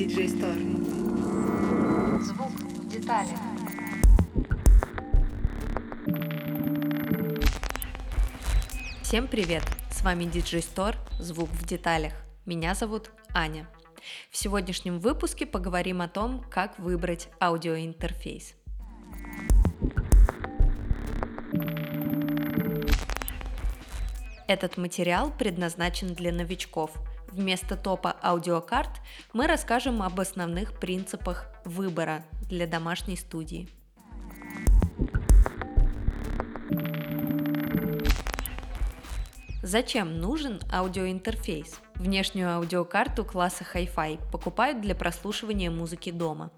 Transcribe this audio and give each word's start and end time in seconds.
DJ 0.00 0.28
Store. 0.28 2.22
Звук 2.22 2.52
в 2.52 2.88
деталях. 2.88 3.38
Всем 9.02 9.28
привет! 9.28 9.62
С 9.90 10.00
вами 10.00 10.24
DJ 10.24 10.60
Store 10.60 10.96
«Звук 11.18 11.50
в 11.50 11.66
деталях». 11.66 12.14
Меня 12.46 12.74
зовут 12.74 13.10
Аня. 13.34 13.68
В 14.30 14.38
сегодняшнем 14.38 15.00
выпуске 15.00 15.44
поговорим 15.44 16.00
о 16.00 16.08
том, 16.08 16.46
как 16.48 16.78
выбрать 16.78 17.28
аудиоинтерфейс. 17.38 18.54
Этот 24.48 24.78
материал 24.78 25.30
предназначен 25.30 26.14
для 26.14 26.32
новичков. 26.32 26.90
Вместо 27.32 27.76
топа 27.76 28.16
аудиокарт 28.22 29.00
мы 29.32 29.46
расскажем 29.46 30.02
об 30.02 30.18
основных 30.18 30.78
принципах 30.78 31.46
выбора 31.64 32.24
для 32.48 32.66
домашней 32.66 33.16
студии. 33.16 33.68
Зачем 39.62 40.18
нужен 40.18 40.58
аудиоинтерфейс? 40.72 41.80
Внешнюю 41.94 42.50
аудиокарту 42.50 43.24
класса 43.24 43.64
Hi-Fi 43.74 44.30
покупают 44.32 44.80
для 44.80 44.94
прослушивания 44.94 45.70
музыки 45.70 46.10
дома. 46.10 46.50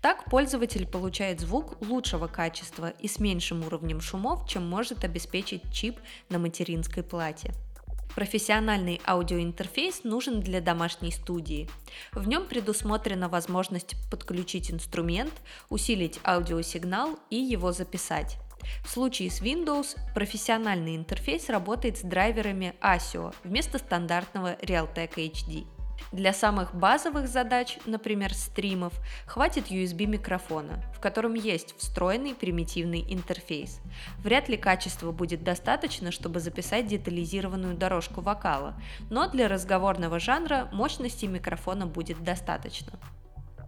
Так 0.00 0.30
пользователь 0.30 0.86
получает 0.86 1.40
звук 1.40 1.76
лучшего 1.82 2.28
качества 2.28 2.90
и 2.90 3.08
с 3.08 3.18
меньшим 3.18 3.66
уровнем 3.66 4.00
шумов, 4.00 4.48
чем 4.48 4.66
может 4.66 5.04
обеспечить 5.04 5.72
чип 5.72 5.98
на 6.30 6.38
материнской 6.38 7.02
плате. 7.02 7.52
Профессиональный 8.14 9.00
аудиоинтерфейс 9.06 10.04
нужен 10.04 10.40
для 10.40 10.60
домашней 10.60 11.10
студии. 11.10 11.68
В 12.12 12.28
нем 12.28 12.46
предусмотрена 12.46 13.28
возможность 13.28 13.96
подключить 14.10 14.70
инструмент, 14.70 15.32
усилить 15.68 16.20
аудиосигнал 16.24 17.18
и 17.30 17.36
его 17.36 17.72
записать. 17.72 18.38
В 18.84 18.90
случае 18.90 19.30
с 19.30 19.42
Windows 19.42 19.96
профессиональный 20.14 20.96
интерфейс 20.96 21.48
работает 21.48 21.98
с 21.98 22.02
драйверами 22.02 22.74
ASIO 22.80 23.34
вместо 23.42 23.78
стандартного 23.78 24.54
Realtek 24.62 25.14
HD. 25.16 25.66
Для 26.12 26.32
самых 26.32 26.74
базовых 26.74 27.28
задач, 27.28 27.78
например, 27.86 28.34
стримов, 28.34 28.92
хватит 29.26 29.70
USB 29.70 30.06
микрофона, 30.06 30.82
в 30.94 31.00
котором 31.00 31.34
есть 31.34 31.74
встроенный 31.78 32.34
примитивный 32.34 33.04
интерфейс. 33.08 33.80
Вряд 34.18 34.48
ли 34.48 34.56
качества 34.56 35.12
будет 35.12 35.42
достаточно, 35.42 36.10
чтобы 36.10 36.40
записать 36.40 36.86
детализированную 36.86 37.76
дорожку 37.76 38.20
вокала, 38.20 38.74
но 39.10 39.28
для 39.28 39.48
разговорного 39.48 40.18
жанра 40.18 40.68
мощности 40.72 41.26
микрофона 41.26 41.86
будет 41.86 42.22
достаточно. 42.22 42.92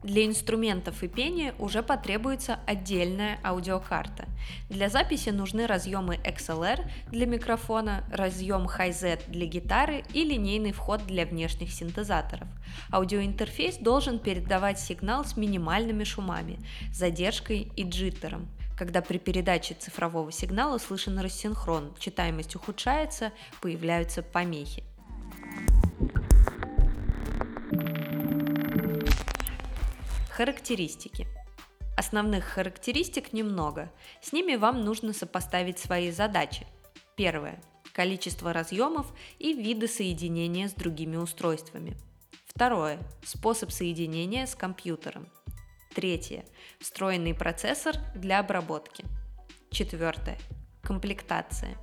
Для 0.02 0.24
инструментов 0.24 1.02
и 1.02 1.08
пения 1.08 1.54
уже 1.58 1.82
потребуется 1.82 2.60
отдельная 2.66 3.38
аудиокарта. 3.42 4.26
Для 4.68 4.88
записи 4.88 5.30
нужны 5.30 5.66
разъемы 5.66 6.16
XLR 6.16 6.88
для 7.10 7.26
микрофона, 7.26 8.04
разъем 8.10 8.66
Hi-Z 8.66 9.22
для 9.28 9.46
гитары 9.46 10.04
и 10.12 10.24
линейный 10.24 10.72
вход 10.72 11.04
для 11.06 11.26
внешних 11.26 11.72
синтезаторов. 11.72 12.48
Аудиоинтерфейс 12.92 13.78
должен 13.78 14.18
передавать 14.18 14.78
сигнал 14.78 15.24
с 15.24 15.36
минимальными 15.36 16.04
шумами, 16.04 16.58
задержкой 16.92 17.72
и 17.76 17.82
джиттером. 17.82 18.48
Когда 18.76 19.00
при 19.00 19.18
передаче 19.18 19.74
цифрового 19.74 20.30
сигнала 20.30 20.78
слышен 20.78 21.18
рассинхрон, 21.18 21.94
читаемость 21.98 22.54
ухудшается, 22.56 23.32
появляются 23.62 24.22
помехи. 24.22 24.84
Характеристики. 30.36 31.26
Основных 31.96 32.44
характеристик 32.44 33.32
немного. 33.32 33.90
С 34.20 34.34
ними 34.34 34.56
вам 34.56 34.84
нужно 34.84 35.14
сопоставить 35.14 35.78
свои 35.78 36.10
задачи. 36.10 36.66
Первое. 37.16 37.58
Количество 37.94 38.52
разъемов 38.52 39.10
и 39.38 39.54
виды 39.54 39.88
соединения 39.88 40.68
с 40.68 40.74
другими 40.74 41.16
устройствами. 41.16 41.96
Второе. 42.44 42.98
Способ 43.24 43.70
соединения 43.70 44.44
с 44.44 44.54
компьютером. 44.54 45.26
Третье. 45.94 46.44
Встроенный 46.80 47.32
процессор 47.32 47.96
для 48.14 48.40
обработки. 48.40 49.06
Четвертое. 49.70 50.36
Комплектация. 50.82 51.78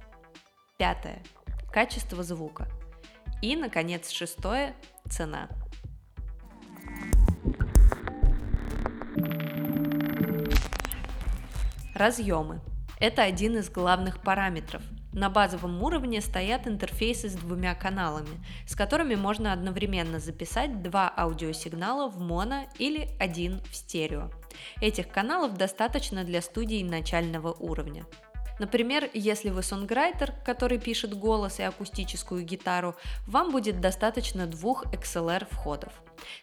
Пятое. 0.78 1.24
Качество 1.72 2.22
звука. 2.22 2.68
И, 3.42 3.56
наконец, 3.56 4.12
шестое. 4.12 4.75
Цена. 5.09 5.50
Разъемы. 12.03 12.59
Это 13.00 13.24
один 13.24 13.56
из 13.56 13.69
главных 13.69 14.22
параметров. 14.22 14.81
На 15.14 15.30
базовом 15.30 15.81
уровне 15.81 16.19
стоят 16.19 16.68
интерфейсы 16.68 17.30
с 17.30 17.34
двумя 17.34 17.75
каналами, 17.75 18.44
с 18.68 18.75
которыми 18.75 19.16
можно 19.16 19.53
одновременно 19.53 20.19
записать 20.19 20.81
два 20.81 21.08
аудиосигнала 21.16 22.09
в 22.09 22.19
моно 22.19 22.68
или 22.78 23.08
один 23.22 23.62
в 23.72 23.74
стерео. 23.74 24.30
Этих 24.81 25.08
каналов 25.08 25.53
достаточно 25.53 26.25
для 26.25 26.42
студий 26.42 26.84
начального 26.84 27.53
уровня. 27.53 28.06
Например, 28.59 29.09
если 29.14 29.50
вы 29.50 29.64
сонграйтер, 29.64 30.34
который 30.46 30.78
пишет 30.78 31.18
голос 31.18 31.59
и 31.59 31.64
акустическую 31.64 32.44
гитару, 32.44 32.96
вам 33.28 33.52
будет 33.52 33.81
достаточно 33.81 34.46
двух 34.46 34.86
XLR 34.94 35.47
входов. 35.50 35.91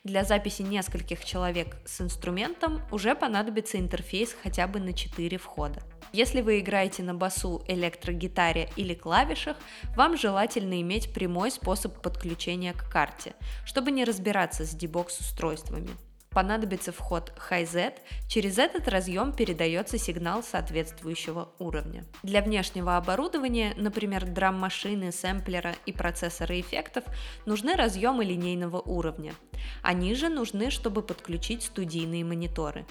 Для 0.04 0.24
записи 0.24 0.62
нескольких 0.62 1.24
человек 1.24 1.76
с 1.86 2.00
инструментом 2.00 2.82
уже 2.90 3.14
понадобится 3.14 3.78
интерфейс 3.78 4.36
хотя 4.42 4.66
бы 4.66 4.80
на 4.80 4.92
4 4.92 5.38
входа. 5.38 5.82
Если 6.12 6.40
вы 6.40 6.58
играете 6.58 7.04
на 7.04 7.14
басу, 7.14 7.62
электрогитаре 7.68 8.68
или 8.74 8.94
клавишах, 8.94 9.56
вам 9.96 10.16
желательно 10.16 10.80
иметь 10.80 11.14
прямой 11.14 11.52
способ 11.52 12.02
подключения 12.02 12.72
к 12.72 12.90
карте, 12.90 13.34
чтобы 13.64 13.92
не 13.92 14.04
разбираться 14.04 14.64
с 14.64 14.70
дебокс-устройствами 14.70 15.90
понадобится 16.30 16.92
вход 16.92 17.32
Hi-Z, 17.50 17.94
через 18.28 18.58
этот 18.58 18.88
разъем 18.88 19.32
передается 19.32 19.98
сигнал 19.98 20.42
соответствующего 20.42 21.52
уровня. 21.58 22.04
Для 22.22 22.40
внешнего 22.42 22.96
оборудования, 22.96 23.74
например, 23.76 24.26
драм-машины, 24.26 25.12
сэмплера 25.12 25.74
и 25.86 25.92
процессора 25.92 26.58
эффектов, 26.60 27.04
нужны 27.46 27.74
разъемы 27.74 28.24
линейного 28.24 28.80
уровня. 28.80 29.34
Они 29.82 30.14
же 30.14 30.28
нужны, 30.28 30.70
чтобы 30.70 31.02
подключить 31.02 31.64
студийные 31.64 32.24
мониторы. 32.24 32.86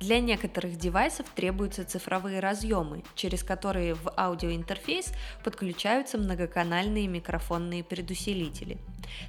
Для 0.00 0.20
некоторых 0.20 0.76
девайсов 0.76 1.26
требуются 1.34 1.84
цифровые 1.84 2.38
разъемы, 2.38 3.02
через 3.16 3.42
которые 3.42 3.94
в 3.94 4.12
аудиоинтерфейс 4.16 5.12
подключаются 5.42 6.18
многоканальные 6.18 7.08
микрофонные 7.08 7.82
предусилители. 7.82 8.78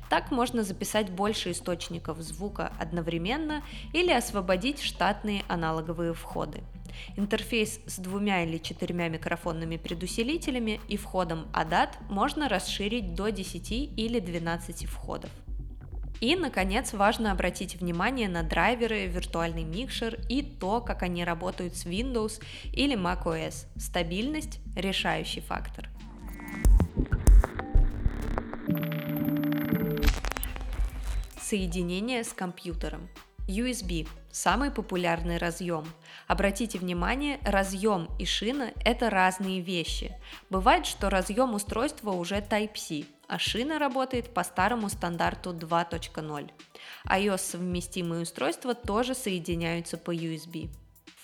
Так 0.09 0.29
можно 0.29 0.63
записать 0.63 1.09
больше 1.09 1.51
источников 1.51 2.19
звука 2.19 2.71
одновременно 2.79 3.63
или 3.93 4.11
освободить 4.11 4.81
штатные 4.81 5.43
аналоговые 5.47 6.13
входы. 6.13 6.61
Интерфейс 7.17 7.79
с 7.87 7.97
двумя 7.97 8.43
или 8.43 8.57
четырьмя 8.57 9.09
микрофонными 9.09 9.77
предусилителями 9.77 10.79
и 10.87 10.97
входом 10.97 11.47
ADAT 11.53 11.95
можно 12.09 12.47
расширить 12.47 13.15
до 13.15 13.29
10 13.29 13.71
или 13.97 14.19
12 14.19 14.85
входов. 14.85 15.31
И, 16.19 16.35
наконец, 16.35 16.93
важно 16.93 17.31
обратить 17.31 17.75
внимание 17.75 18.27
на 18.27 18.43
драйверы, 18.43 19.05
виртуальный 19.07 19.63
микшер 19.63 20.19
и 20.27 20.41
то, 20.41 20.81
как 20.81 21.03
они 21.03 21.23
работают 21.23 21.75
с 21.75 21.85
Windows 21.85 22.41
или 22.73 22.95
macOS. 22.97 23.67
Стабильность– 23.77 24.59
решающий 24.75 25.41
фактор. 25.41 25.89
Соединение 31.41 32.23
с 32.23 32.33
компьютером. 32.33 33.09
USB– 33.47 34.07
самый 34.31 34.69
популярный 34.69 35.37
разъем. 35.37 35.85
Обратите 36.27 36.77
внимание, 36.77 37.39
разъем 37.43 38.09
и 38.19 38.25
шина– 38.25 38.71
это 38.85 39.09
разные 39.09 39.61
вещи. 39.61 40.15
Бывает, 40.51 40.85
что 40.85 41.09
разъем 41.09 41.55
устройства 41.55 42.11
уже 42.11 42.35
Type-C, 42.35 43.05
а 43.29 43.39
шина 43.39 43.79
работает 43.79 44.33
по 44.33 44.43
старому 44.43 44.89
стандарту 44.89 45.53
2.0. 45.53 46.51
iOS-совместимые 47.05 48.23
устройства 48.23 48.75
тоже 48.75 49.15
соединяются 49.15 49.97
по 49.97 50.13
USB. 50.13 50.69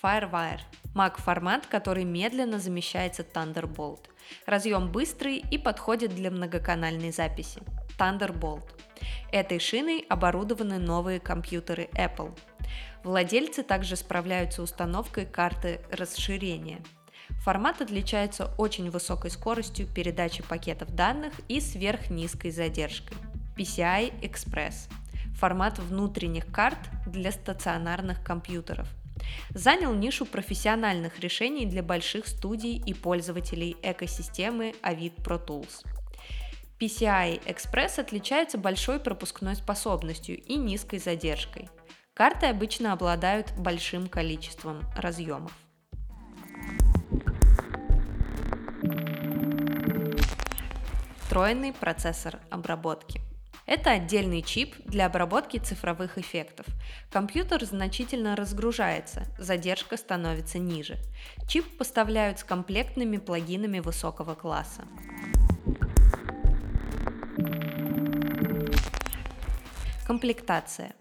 FireWire– 0.01 0.61
Mac-формат, 0.95 1.65
который 1.67 2.05
медленно 2.05 2.59
замещается 2.59 3.23
Thunderbolt. 3.23 4.05
Разъем 4.45 4.91
быстрый 4.91 5.37
и 5.37 5.57
подходит 5.57 6.15
для 6.15 6.31
многоканальной 6.31 7.11
записи. 7.11 7.61
Thunderbolt– 7.97 8.69
Этой 9.31 9.59
шиной 9.59 10.05
оборудованы 10.07 10.77
новые 10.77 11.19
компьютеры 11.19 11.89
Apple. 11.93 12.37
Владельцы 13.03 13.63
также 13.63 13.95
справляются 13.95 14.61
установкой 14.61 15.25
карты 15.25 15.81
расширения. 15.91 16.81
Формат 17.45 17.79
отличается 17.79 18.49
очень 18.57 18.89
высокой 18.89 19.29
скоростью 19.29 19.85
передачи 19.85 20.41
пакетов 20.41 20.95
данных 20.95 21.31
и 21.47 21.61
сверхнизкой 21.61 22.49
задержкой. 22.49 23.15
PCI 23.55 24.19
Express. 24.21 24.89
формат 25.35 25.77
внутренних 25.77 26.51
карт 26.51 26.79
для 27.05 27.31
стационарных 27.31 28.23
компьютеров. 28.23 28.87
Занял 29.51 29.93
нишу 29.93 30.25
профессиональных 30.25 31.19
решений 31.19 31.67
для 31.67 31.83
больших 31.83 32.25
студий 32.25 32.81
и 32.83 32.95
пользователей 32.95 33.77
экосистемы 33.83 34.73
Avid 34.81 35.17
Pro 35.17 35.39
Tools. 35.45 35.85
PCI 36.79 37.45
Express 37.45 37.99
отличается 37.99 38.57
большой 38.57 38.99
пропускной 38.99 39.55
способностью 39.55 40.35
и 40.35 40.55
низкой 40.55 40.97
задержкой. 40.97 41.69
Карты 42.15 42.47
обычно 42.47 42.91
обладают 42.91 43.51
большим 43.55 44.07
количеством 44.07 44.81
разъемов. 44.95 45.51
Встроенный 51.35 51.73
процессор 51.73 52.39
обработки. 52.49 53.19
Это 53.65 53.91
отдельный 53.91 54.41
чип 54.41 54.73
для 54.85 55.07
обработки 55.07 55.57
цифровых 55.57 56.17
эффектов. 56.17 56.65
Компьютер 57.11 57.65
значительно 57.65 58.37
разгружается, 58.37 59.25
задержка 59.37 59.97
становится 59.97 60.59
ниже. 60.59 60.95
Чип 61.45 61.77
поставляют 61.77 62.39
с 62.39 62.45
комплектными 62.45 63.17
плагинами 63.17 63.79
высокого 63.79 64.33
класса. 64.33 64.85
Комплектация. 70.07 70.95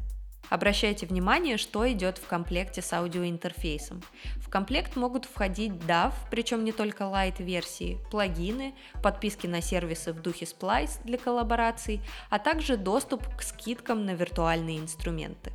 Обращайте 0.50 1.06
внимание, 1.06 1.56
что 1.56 1.90
идет 1.90 2.18
в 2.18 2.26
комплекте 2.26 2.82
с 2.82 2.92
аудиоинтерфейсом. 2.92 4.02
В 4.36 4.48
комплект 4.48 4.96
могут 4.96 5.24
входить 5.24 5.72
DAW, 5.72 6.12
причем 6.30 6.64
не 6.64 6.72
только 6.72 7.04
Lite-версии, 7.04 7.98
плагины, 8.10 8.74
подписки 9.02 9.46
на 9.46 9.60
сервисы 9.60 10.12
в 10.12 10.20
духе 10.20 10.44
Splice 10.44 11.02
для 11.04 11.18
коллабораций, 11.18 12.00
а 12.30 12.38
также 12.38 12.76
доступ 12.76 13.26
к 13.36 13.42
скидкам 13.42 14.04
на 14.04 14.14
виртуальные 14.14 14.78
инструменты. 14.78 15.52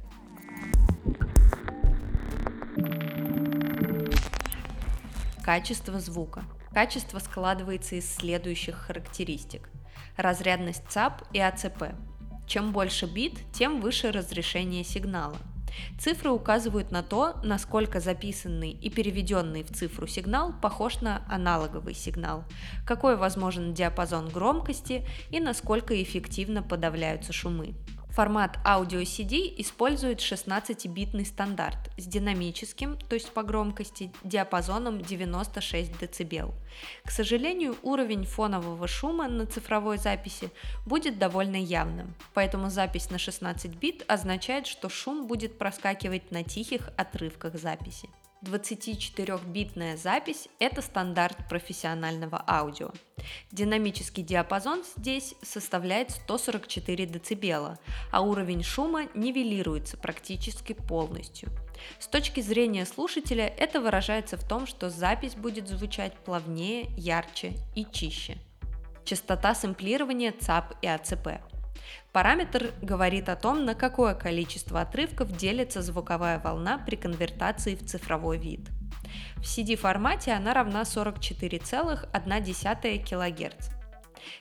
Качество 5.44 6.00
звука. 6.00 6.44
Качество 6.74 7.20
складывается 7.20 7.96
из 7.96 8.14
следующих 8.14 8.76
характеристик. 8.76 9.70
Разрядность 10.16 10.84
ЦАП 10.90 11.24
и 11.34 11.40
АЦП, 11.40 11.96
чем 12.50 12.72
больше 12.72 13.06
бит, 13.06 13.36
тем 13.54 13.80
выше 13.80 14.12
разрешение 14.12 14.84
сигнала. 14.84 15.38
Цифры 16.00 16.32
указывают 16.32 16.92
на 16.92 17.04
то, 17.04 17.36
насколько 17.44 18.00
записанный 18.00 18.72
и 18.72 18.90
переведенный 18.90 19.64
в 19.64 19.72
цифру 19.72 20.08
сигнал 20.08 20.52
похож 20.60 21.00
на 21.02 21.22
аналоговый 21.30 21.94
сигнал, 21.94 22.44
какой 22.88 23.16
возможен 23.18 23.74
диапазон 23.76 24.30
громкости 24.30 25.06
и 25.30 25.40
насколько 25.40 26.02
эффективно 26.02 26.64
подавляются 26.64 27.34
шумы. 27.34 27.76
Формат 28.10 28.58
Audio 28.66 29.04
CD 29.04 29.54
использует 29.58 30.20
16-битный 30.20 31.26
стандарт 31.26 31.78
с 31.96 32.06
динамическим, 32.06 32.98
то 32.98 33.14
есть 33.14 33.32
по 33.32 33.44
громкости, 33.44 34.12
диапазоном 34.24 35.00
96 35.00 35.92
дБ. 36.00 36.52
К 37.06 37.12
сожалению, 37.12 37.78
уровень 37.84 38.26
фонового 38.26 38.88
шума 38.88 39.28
на 39.28 39.46
цифровой 39.46 40.00
записи 40.00 40.52
будет 40.86 41.20
довольно 41.20 41.56
явным, 41.56 42.16
поэтому 42.34 42.70
запись 42.70 43.12
на 43.12 43.20
16 43.20 43.76
бит 43.76 44.04
означает, 44.08 44.66
что 44.66 44.90
шум 44.90 45.28
будет 45.28 45.58
проскакивать 45.60 46.32
на 46.32 46.44
тихих 46.44 46.90
отрывках 46.98 47.56
записи. 47.56 48.10
24-битная 48.44 49.98
запись– 49.98 50.48
это 50.60 50.82
стандарт 50.82 51.38
профессионального 51.50 52.44
аудио. 52.48 52.92
Динамический 53.52 54.24
диапазон 54.24 54.84
здесь 54.96 55.36
составляет 55.42 56.12
144 56.12 57.06
дБ, 57.06 57.80
а 58.12 58.22
уровень 58.22 58.64
шума 58.64 59.08
нивелируется 59.14 59.98
практически 59.98 60.74
полностью. 60.74 61.50
С 62.00 62.08
точки 62.08 62.40
зрения 62.40 62.86
слушателя 62.86 63.48
это 63.48 63.82
выражается 63.82 64.38
в 64.38 64.48
том, 64.48 64.68
что 64.68 64.90
запись 64.90 65.36
будет 65.36 65.68
звучать 65.68 66.14
плавнее, 66.14 66.90
ярче 66.96 67.54
и 67.76 67.86
чище. 67.86 68.38
Частота 69.04 69.54
сэмплирования 69.54 70.32
ЦАП 70.32 70.76
и 70.82 70.88
АЦП– 70.88 71.42
Параметр 72.12 72.74
говорит 72.82 73.30
о 73.30 73.36
том, 73.36 73.66
на 73.66 73.76
какое 73.76 74.16
количество 74.16 74.82
отрывков 74.82 75.36
делится 75.36 75.82
звуковая 75.82 76.40
волна 76.40 76.82
при 76.86 76.96
конвертации 76.96 77.76
в 77.76 77.86
цифровой 77.86 78.38
вид. 78.38 78.70
В 79.38 79.42
CD-формате 79.42 80.32
она 80.32 80.54
равна 80.54 80.82
44,1 80.82 83.04
кГц. 83.04 83.70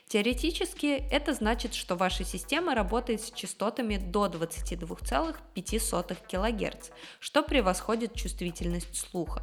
Теоретически 0.07 1.03
это 1.09 1.33
значит, 1.33 1.73
что 1.73 1.95
ваша 1.95 2.23
система 2.23 2.75
работает 2.75 3.21
с 3.21 3.31
частотами 3.31 3.97
до 3.97 4.27
22,5 4.27 6.17
кГц, 6.27 6.89
что 7.19 7.43
превосходит 7.43 8.15
чувствительность 8.15 8.97
слуха. 8.97 9.41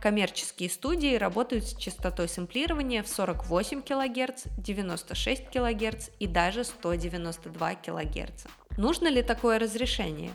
Коммерческие 0.00 0.70
студии 0.70 1.16
работают 1.16 1.66
с 1.66 1.76
частотой 1.76 2.28
сэмплирования 2.28 3.02
в 3.02 3.08
48 3.08 3.82
кГц, 3.82 4.44
96 4.56 5.50
кГц 5.50 6.08
и 6.18 6.26
даже 6.26 6.64
192 6.64 7.74
кГц. 7.74 8.46
Нужно 8.76 9.08
ли 9.08 9.22
такое 9.22 9.58
разрешение? 9.58 10.30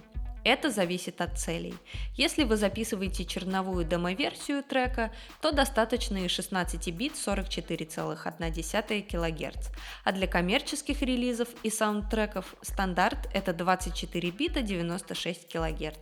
Это 0.45 0.69
зависит 0.69 1.21
от 1.21 1.39
целей. 1.39 1.73
Если 2.15 2.43
вы 2.43 2.55
записываете 2.55 3.25
черновую 3.25 3.83
демо-версию 3.83 4.63
трека, 4.63 5.11
то 5.41 5.51
достаточно 5.51 6.17
и 6.17 6.27
16 6.27 6.91
бит 6.93 7.13
44,1 7.13 9.01
кГц, 9.01 9.69
а 10.03 10.11
для 10.11 10.27
коммерческих 10.27 11.01
релизов 11.01 11.49
и 11.63 11.71
саундтреков 11.71 12.55
стандарт 12.61 13.27
это 13.33 13.53
24 13.53 14.29
бита 14.29 14.61
96 14.61 15.51
кГц. 15.51 15.97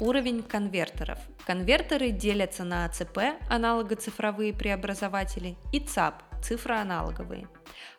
Уровень 0.00 0.42
конвертеров. 0.42 1.20
Конвертеры 1.46 2.10
делятся 2.10 2.64
на 2.64 2.84
АЦП, 2.84 3.38
аналогоцифровые 3.48 4.52
преобразователи, 4.52 5.56
и 5.72 5.78
ЦАП, 5.78 6.22
цифроаналоговые. 6.42 7.46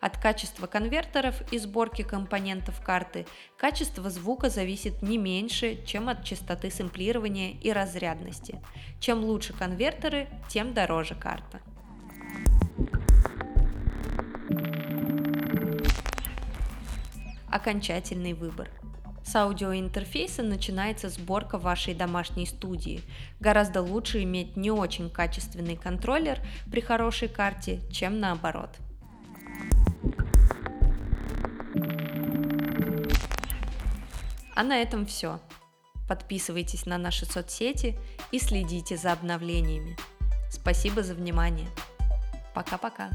От 0.02 0.18
качества 0.18 0.66
конвертеров 0.66 1.40
и 1.52 1.58
сборки 1.58 2.02
компонентов 2.02 2.82
карты 2.82 3.26
качество 3.56 4.10
звука 4.10 4.50
зависит 4.50 5.00
не 5.00 5.16
меньше, 5.16 5.82
чем 5.86 6.10
от 6.10 6.22
частоты 6.22 6.70
сэмплирования 6.70 7.52
и 7.52 7.72
разрядности. 7.72 8.60
Чем 9.00 9.24
лучше 9.24 9.54
конвертеры, 9.54 10.28
тем 10.50 10.74
дороже 10.74 11.14
карта. 11.14 11.62
Окончательный 17.50 18.34
выбор. 18.34 18.68
С 19.26 19.34
аудиоинтерфейса 19.34 20.44
начинается 20.44 21.08
сборка 21.08 21.58
вашей 21.58 21.94
домашней 21.94 22.46
студии. 22.46 23.02
Гораздо 23.40 23.82
лучше 23.82 24.22
иметь 24.22 24.56
не 24.56 24.70
очень 24.70 25.10
качественный 25.10 25.76
контроллер 25.76 26.38
при 26.70 26.80
хорошей 26.80 27.26
карте, 27.26 27.80
чем 27.90 28.20
наоборот. 28.20 28.70
А 34.54 34.62
на 34.62 34.76
этом 34.76 35.04
все. 35.06 35.40
Подписывайтесь 36.08 36.86
на 36.86 36.96
наши 36.96 37.26
соцсети 37.26 37.98
и 38.30 38.38
следите 38.38 38.96
за 38.96 39.10
обновлениями. 39.10 39.96
Спасибо 40.50 41.02
за 41.02 41.14
внимание. 41.14 41.68
Пока-пока. 42.54 43.10